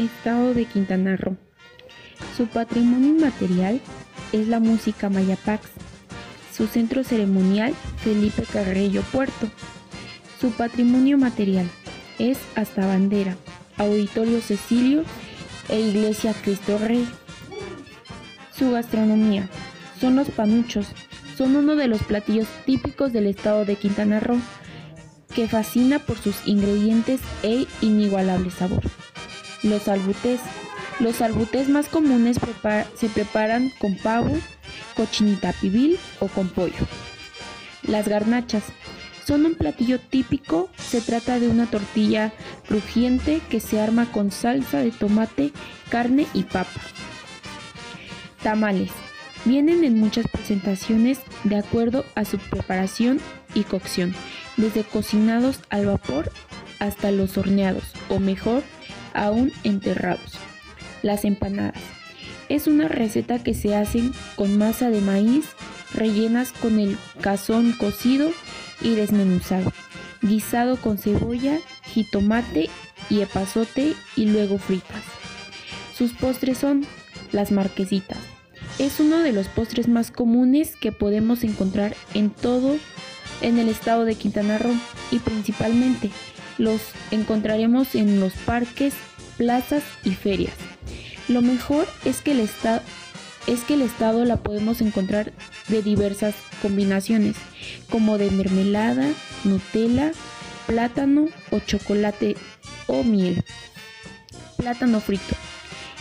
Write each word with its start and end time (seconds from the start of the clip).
Estado 0.00 0.54
de 0.54 0.64
Quintana 0.64 1.16
Roo. 1.16 1.36
Su 2.36 2.46
patrimonio 2.46 3.10
inmaterial 3.10 3.80
es 4.32 4.48
la 4.48 4.58
música 4.58 5.10
Mayapax. 5.10 5.68
Su 6.56 6.66
centro 6.66 7.04
ceremonial 7.04 7.74
Felipe 8.02 8.44
Carrillo 8.50 9.02
Puerto. 9.12 9.48
Su 10.40 10.52
patrimonio 10.52 11.18
material 11.18 11.68
es 12.18 12.38
hasta 12.54 12.86
bandera, 12.86 13.36
Auditorio 13.76 14.40
Cecilio 14.40 15.04
e 15.68 15.80
Iglesia 15.80 16.34
Cristo 16.42 16.78
Rey. 16.78 17.06
Su 18.56 18.70
gastronomía 18.70 19.48
son 20.00 20.16
los 20.16 20.30
panuchos, 20.30 20.86
son 21.36 21.56
uno 21.56 21.76
de 21.76 21.88
los 21.88 22.02
platillos 22.02 22.48
típicos 22.64 23.12
del 23.12 23.26
estado 23.26 23.64
de 23.66 23.76
Quintana 23.76 24.18
Roo, 24.20 24.40
que 25.34 25.46
fascina 25.46 25.98
por 25.98 26.18
sus 26.18 26.36
ingredientes 26.46 27.20
e 27.42 27.66
inigualable 27.82 28.50
sabor. 28.50 28.82
Los 29.62 29.88
albutés. 29.88 30.40
Los 30.98 31.22
albutés 31.22 31.68
más 31.68 31.88
comunes 31.88 32.38
se 32.94 33.08
preparan 33.08 33.70
con 33.78 33.96
pavo, 33.96 34.36
cochinita 34.94 35.52
pibil 35.54 35.98
o 36.18 36.28
con 36.28 36.48
pollo. 36.48 36.86
Las 37.82 38.06
garnachas. 38.06 38.64
Son 39.26 39.46
un 39.46 39.54
platillo 39.54 40.00
típico, 40.00 40.68
se 40.76 41.00
trata 41.00 41.38
de 41.38 41.48
una 41.48 41.66
tortilla 41.66 42.32
crujiente 42.66 43.40
que 43.48 43.60
se 43.60 43.80
arma 43.80 44.10
con 44.10 44.30
salsa 44.30 44.78
de 44.78 44.90
tomate, 44.90 45.52
carne 45.88 46.26
y 46.34 46.42
papa. 46.44 46.80
Tamales. 48.42 48.90
Vienen 49.44 49.84
en 49.84 49.98
muchas 49.98 50.26
presentaciones 50.26 51.20
de 51.44 51.56
acuerdo 51.56 52.04
a 52.14 52.24
su 52.24 52.38
preparación 52.38 53.20
y 53.54 53.64
cocción, 53.64 54.14
desde 54.56 54.84
cocinados 54.84 55.60
al 55.70 55.86
vapor 55.86 56.30
hasta 56.78 57.10
los 57.10 57.38
horneados, 57.38 57.84
o 58.08 58.18
mejor, 58.18 58.62
aún 59.14 59.52
enterrados. 59.64 60.32
Las 61.02 61.24
empanadas. 61.24 61.80
Es 62.48 62.66
una 62.66 62.88
receta 62.88 63.42
que 63.42 63.54
se 63.54 63.76
hacen 63.76 64.12
con 64.36 64.58
masa 64.58 64.90
de 64.90 65.00
maíz, 65.00 65.46
rellenas 65.94 66.52
con 66.52 66.78
el 66.78 66.98
cazón 67.20 67.72
cocido 67.72 68.30
y 68.80 68.94
desmenuzado, 68.94 69.72
guisado 70.20 70.76
con 70.76 70.98
cebolla, 70.98 71.58
jitomate 71.84 72.68
y 73.08 73.20
epazote 73.20 73.94
y 74.16 74.26
luego 74.26 74.58
fritas. 74.58 75.02
Sus 75.96 76.12
postres 76.12 76.58
son 76.58 76.86
las 77.32 77.52
marquesitas. 77.52 78.18
Es 78.78 79.00
uno 79.00 79.18
de 79.18 79.32
los 79.32 79.48
postres 79.48 79.88
más 79.88 80.10
comunes 80.10 80.74
que 80.76 80.92
podemos 80.92 81.44
encontrar 81.44 81.94
en 82.14 82.30
todo 82.30 82.76
en 83.42 83.58
el 83.58 83.68
estado 83.68 84.04
de 84.04 84.14
Quintana 84.14 84.58
Roo 84.58 84.74
y 85.10 85.18
principalmente 85.18 86.10
los 86.60 86.82
encontraremos 87.10 87.94
en 87.94 88.20
los 88.20 88.34
parques, 88.34 88.94
plazas 89.38 89.82
y 90.04 90.10
ferias. 90.10 90.54
Lo 91.28 91.42
mejor 91.42 91.88
es 92.04 92.20
que 92.20 92.32
el 92.32 92.40
estado 92.40 92.82
es 93.46 93.64
que 93.64 93.74
el 93.74 93.82
estado 93.82 94.24
la 94.26 94.36
podemos 94.36 94.82
encontrar 94.82 95.32
de 95.68 95.82
diversas 95.82 96.34
combinaciones, 96.60 97.36
como 97.88 98.18
de 98.18 98.30
mermelada, 98.30 99.08
Nutella, 99.44 100.12
plátano 100.66 101.28
o 101.50 101.58
chocolate 101.58 102.36
o 102.86 103.02
miel. 103.02 103.42
Plátano 104.58 105.00
frito. 105.00 105.34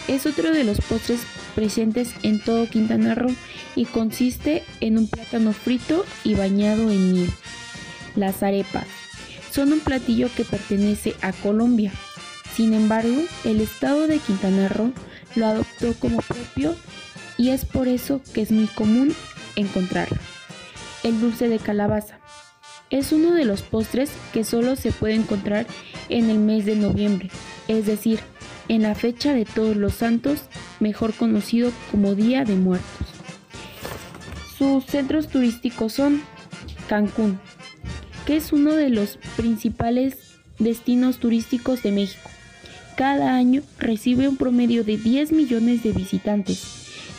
Es 0.10 0.26
otro 0.26 0.52
de 0.52 0.66
los 0.66 0.82
postres 0.82 1.22
presentes 1.56 2.12
en 2.24 2.44
todo 2.44 2.68
Quintana 2.68 3.16
Roo 3.16 3.34
y 3.76 3.86
consiste 3.86 4.64
en 4.82 4.98
un 4.98 5.08
plátano 5.08 5.54
frito 5.54 6.06
y 6.26 6.36
bañado 6.36 6.92
en 6.92 7.14
miel. 7.14 7.32
Las 8.16 8.44
arepas 8.44 8.99
son 9.60 9.74
un 9.74 9.82
platillo 9.82 10.30
que 10.34 10.46
pertenece 10.46 11.16
a 11.22 11.34
Colombia. 11.34 11.92
Sin 12.56 12.74
embargo, 12.74 13.18
el 13.44 13.60
estado 13.60 14.08
de 14.08 14.20
Quintana 14.20 14.70
Roo 14.70 14.94
lo 15.36 15.48
adoptó 15.48 15.94
como 15.96 16.22
propio 16.22 16.78
y 17.38 17.50
es 17.50 17.66
por 17.66 17.90
eso 17.90 18.22
que 18.34 18.42
es 18.42 18.52
muy 18.52 18.68
común 18.68 19.14
encontrarlo. 19.58 20.18
El 21.04 21.20
dulce 21.20 21.50
de 21.50 21.60
calabaza 21.60 22.20
es 22.90 23.12
uno 23.12 23.34
de 23.34 23.44
los 23.44 23.62
postres 23.62 24.12
que 24.32 24.46
solo 24.46 24.78
se 24.78 24.94
puede 24.94 25.16
encontrar 25.16 25.68
en 26.08 26.30
el 26.30 26.40
mes 26.40 26.66
de 26.66 26.78
noviembre, 26.78 27.30
es 27.68 27.86
decir, 27.86 28.22
en 28.70 28.84
la 28.84 28.96
fecha 28.96 29.34
de 29.34 29.44
todos 29.44 29.76
los 29.76 29.94
santos, 29.94 30.44
mejor 30.80 31.14
conocido 31.14 31.74
como 31.92 32.16
Día 32.16 32.46
de 32.46 32.56
Muertos. 32.56 33.08
Sus 34.58 34.86
centros 34.86 35.28
turísticos 35.28 35.92
son 35.92 36.22
Cancún, 36.88 37.42
que 38.30 38.38
es 38.38 38.54
uno 38.54 38.76
de 38.76 38.92
los 38.92 39.18
principales 39.38 40.16
destinos 40.60 41.18
turísticos 41.18 41.82
de 41.82 41.92
México. 41.92 42.30
Cada 42.96 43.34
año 43.34 43.64
recibe 43.80 44.28
un 44.28 44.38
promedio 44.38 44.84
de 44.84 44.98
10 44.98 45.32
millones 45.32 45.82
de 45.82 45.94
visitantes. 45.94 46.62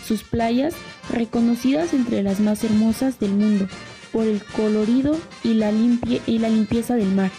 Sus 0.06 0.22
playas, 0.22 0.72
reconocidas 1.12 1.94
entre 1.94 2.22
las 2.22 2.38
más 2.38 2.62
hermosas 2.62 3.18
del 3.18 3.32
mundo 3.32 3.66
por 4.12 4.24
el 4.24 4.40
colorido 4.54 5.18
y 5.42 5.54
la, 5.54 5.72
y 5.72 6.38
la 6.38 6.48
limpieza 6.48 6.94
del 6.94 7.10
mar, 7.10 7.32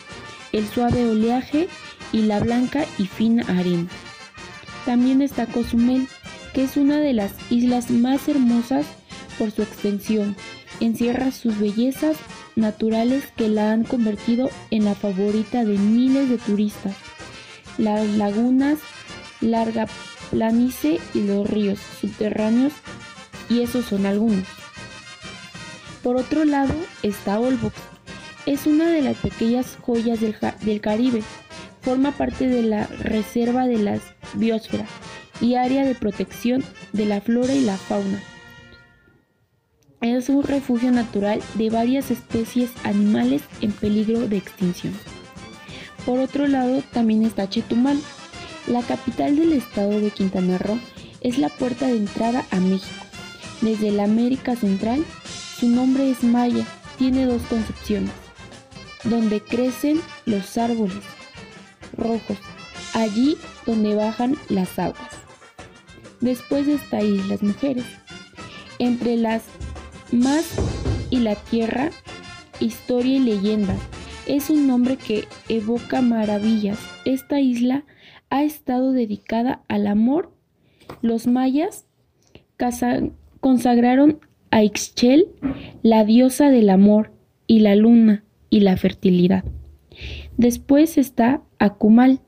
el 0.52 0.68
suave 0.68 1.10
oleaje 1.10 1.70
y 2.12 2.24
la 2.24 2.42
blanca 2.42 2.84
y 2.98 3.06
fina 3.06 3.46
arena. 3.58 3.88
También 4.86 5.22
está 5.22 5.46
Cozumel, 5.46 6.10
que 6.54 6.66
es 6.66 6.76
una 6.76 7.00
de 7.00 7.14
las 7.14 7.32
islas 7.50 7.90
más 7.90 8.28
hermosas 8.28 8.86
por 9.40 9.50
su 9.52 9.62
extensión. 9.62 10.36
Encierra 10.82 11.32
sus 11.32 11.58
bellezas 11.58 12.18
naturales 12.62 13.26
que 13.36 13.50
la 13.50 13.72
han 13.72 13.84
convertido 13.84 14.50
en 14.70 14.86
la 14.86 14.96
favorita 14.96 15.66
de 15.66 15.78
miles 15.78 16.30
de 16.30 16.38
turistas. 16.38 16.96
Las 17.78 18.08
lagunas, 18.08 18.80
larga 19.42 19.88
planicie 20.30 21.00
y 21.14 21.24
los 21.24 21.50
ríos 21.50 21.80
subterráneos, 22.00 22.74
y 23.50 23.62
esos 23.62 23.86
son 23.86 24.06
algunos. 24.06 24.46
Por 26.04 26.16
otro 26.16 26.46
lado 26.46 26.74
está 27.04 27.40
Olbox. 27.40 27.76
Es 28.46 28.66
una 28.66 28.90
de 28.90 29.02
las 29.02 29.18
pequeñas 29.18 29.78
joyas 29.82 30.20
del, 30.20 30.36
del 30.62 30.82
Caribe. 30.82 31.22
Forma 31.82 32.12
parte 32.12 32.48
de 32.48 32.64
la 32.64 32.88
Reserva 32.88 33.68
de 33.68 33.78
la 33.78 34.00
Biosfera 34.34 34.86
y 35.42 35.56
área 35.56 35.84
de 35.86 35.96
protección 35.96 36.64
de 36.94 37.06
la 37.06 37.22
flora 37.22 37.54
y 37.54 37.62
la 37.62 37.78
fauna. 37.78 38.24
Es 40.02 40.30
un 40.30 40.42
refugio 40.42 40.92
natural 40.92 41.42
de 41.54 41.70
varias 41.70 42.10
especies 42.10 42.72
animales 42.84 43.44
en 43.62 43.72
peligro 43.72 44.28
de 44.28 44.38
extinción. 44.38 44.94
Por 46.08 46.18
otro 46.18 46.48
lado, 46.48 46.82
también 46.92 47.24
está 47.24 47.48
Chetumal. 47.48 48.00
La 48.66 48.82
capital 48.82 49.36
del 49.36 49.54
estado 49.54 50.00
de 50.00 50.10
Quintana 50.10 50.58
Roo 50.58 50.80
es 51.22 51.38
la 51.38 51.50
puerta 51.50 51.86
de 51.86 51.98
entrada 51.98 52.44
a 52.50 52.60
México. 52.60 53.06
Desde 53.62 53.92
la 53.92 54.06
América 54.06 54.56
Central, 54.56 55.06
su 55.60 55.70
nombre 55.70 56.10
es 56.10 56.24
Maya, 56.24 56.66
tiene 56.98 57.28
dos 57.28 57.44
concepciones, 57.44 58.12
donde 59.04 59.40
crecen 59.40 60.02
los 60.26 60.58
árboles 60.58 61.04
rojos, 61.96 62.38
allí 62.96 63.38
donde 63.68 63.94
bajan 63.94 64.36
las 64.50 64.80
aguas. 64.80 65.12
Después 66.22 66.68
está 66.68 67.04
Islas 67.04 67.44
Mujeres. 67.44 67.86
Entre 68.80 69.16
las 69.16 69.44
más 70.14 70.56
y 71.10 71.20
la 71.20 71.36
tierra, 71.36 71.90
historia 72.60 73.18
y 73.18 73.20
leyenda. 73.20 73.76
Es 74.28 74.50
un 74.50 74.68
nombre 74.68 74.98
que 74.98 75.26
evoca 75.50 76.02
maravillas. 76.02 76.80
Esta 77.06 77.40
isla 77.40 77.86
ha 78.30 78.44
estado 78.44 78.92
dedicada 78.92 79.64
al 79.68 79.88
amor. 79.88 80.32
Los 81.02 81.28
mayas 81.28 81.86
consagraron 83.40 84.20
a 84.52 84.64
Ixchel, 84.64 85.28
la 85.82 86.06
diosa 86.06 86.50
del 86.50 86.70
amor, 86.70 87.12
y 87.52 87.60
la 87.60 87.76
luna 87.76 88.24
y 88.50 88.62
la 88.62 88.78
fertilidad. 88.78 89.44
Después 90.38 90.98
está 90.98 91.42
Akumal, 91.60 92.22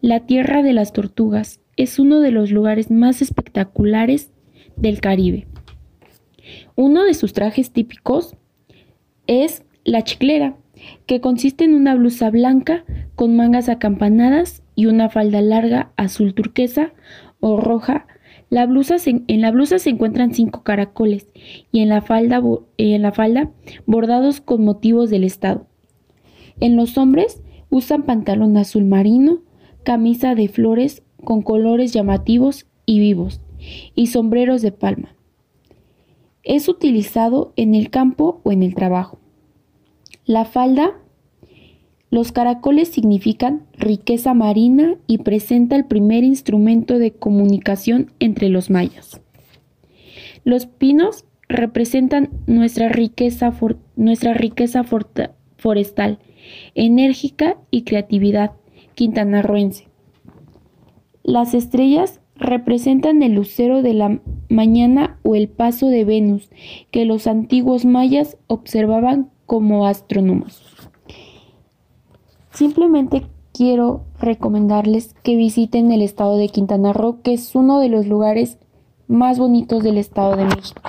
la 0.00 0.20
tierra 0.20 0.62
de 0.62 0.72
las 0.72 0.92
tortugas. 0.92 1.58
Es 1.76 1.98
uno 1.98 2.20
de 2.20 2.30
los 2.30 2.52
lugares 2.52 2.88
más 2.88 3.20
espectaculares 3.20 4.30
del 4.76 5.00
Caribe. 5.00 5.48
Uno 6.76 7.04
de 7.04 7.14
sus 7.14 7.32
trajes 7.32 7.72
típicos 7.72 8.36
es 9.26 9.64
la 9.84 10.02
chiclera, 10.04 10.56
que 11.06 11.20
consiste 11.20 11.64
en 11.64 11.74
una 11.74 11.94
blusa 11.94 12.30
blanca 12.30 12.84
con 13.14 13.36
mangas 13.36 13.68
acampanadas 13.68 14.62
y 14.74 14.86
una 14.86 15.08
falda 15.08 15.40
larga 15.40 15.92
azul 15.96 16.34
turquesa 16.34 16.92
o 17.40 17.60
roja. 17.60 18.06
La 18.50 18.64
blusa 18.66 18.96
en 19.04 19.40
la 19.40 19.50
blusa 19.50 19.78
se 19.78 19.90
encuentran 19.90 20.32
cinco 20.32 20.62
caracoles 20.62 21.28
y 21.70 21.80
en 21.80 21.88
la, 21.88 22.00
falda, 22.00 22.42
en 22.78 23.02
la 23.02 23.12
falda 23.12 23.50
bordados 23.86 24.40
con 24.40 24.64
motivos 24.64 25.10
del 25.10 25.24
estado. 25.24 25.66
En 26.60 26.76
los 26.76 26.96
hombres 26.96 27.42
usan 27.70 28.04
pantalón 28.04 28.56
azul 28.56 28.84
marino, 28.84 29.42
camisa 29.82 30.34
de 30.34 30.48
flores 30.48 31.02
con 31.24 31.42
colores 31.42 31.92
llamativos 31.92 32.66
y 32.86 33.00
vivos 33.00 33.40
y 33.94 34.06
sombreros 34.06 34.62
de 34.62 34.72
palma. 34.72 35.17
Es 36.48 36.66
utilizado 36.66 37.52
en 37.56 37.74
el 37.74 37.90
campo 37.90 38.40
o 38.42 38.52
en 38.52 38.62
el 38.62 38.74
trabajo. 38.74 39.20
La 40.24 40.46
falda 40.46 40.94
Los 42.10 42.32
caracoles 42.32 42.88
significan 42.88 43.66
riqueza 43.74 44.32
marina 44.32 44.96
y 45.06 45.18
presenta 45.18 45.76
el 45.76 45.84
primer 45.84 46.24
instrumento 46.24 46.98
de 46.98 47.12
comunicación 47.12 48.10
entre 48.18 48.48
los 48.48 48.70
mayas. 48.70 49.20
Los 50.42 50.64
pinos 50.64 51.26
representan 51.50 52.30
nuestra 52.46 52.88
riqueza, 52.88 53.52
nuestra 53.96 54.32
riqueza 54.32 54.84
forestal, 55.58 56.18
enérgica 56.74 57.58
y 57.70 57.82
creatividad 57.82 58.52
quintanarroense. 58.94 59.86
Las 61.24 61.52
estrellas 61.52 62.17
representan 62.38 63.22
el 63.22 63.34
lucero 63.34 63.82
de 63.82 63.94
la 63.94 64.20
mañana 64.48 65.18
o 65.22 65.34
el 65.34 65.48
paso 65.48 65.88
de 65.88 66.04
Venus 66.04 66.50
que 66.90 67.04
los 67.04 67.26
antiguos 67.26 67.84
mayas 67.84 68.36
observaban 68.46 69.30
como 69.46 69.86
astrónomos. 69.86 70.62
Simplemente 72.50 73.26
quiero 73.52 74.04
recomendarles 74.20 75.14
que 75.22 75.36
visiten 75.36 75.92
el 75.92 76.02
estado 76.02 76.36
de 76.36 76.48
Quintana 76.48 76.92
Roo, 76.92 77.22
que 77.22 77.34
es 77.34 77.54
uno 77.54 77.80
de 77.80 77.88
los 77.88 78.06
lugares 78.06 78.58
más 79.06 79.38
bonitos 79.38 79.82
del 79.82 79.98
estado 79.98 80.36
de 80.36 80.44
México. 80.44 80.82